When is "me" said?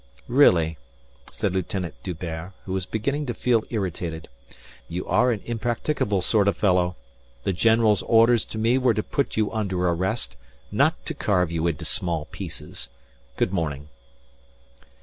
8.57-8.79